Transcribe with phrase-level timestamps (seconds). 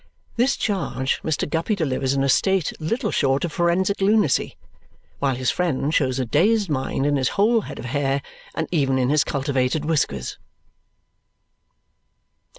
[0.35, 1.47] This charge Mr.
[1.47, 4.57] Guppy delivers in a state little short of forensic lunacy,
[5.19, 8.23] while his friend shows a dazed mind in his whole head of hair
[8.55, 10.39] and even in his cultivated whiskers.